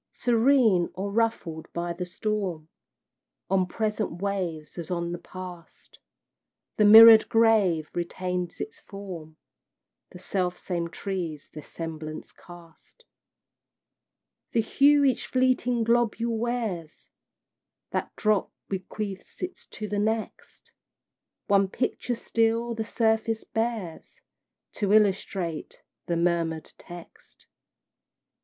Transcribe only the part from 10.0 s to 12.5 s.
The self same trees their semblance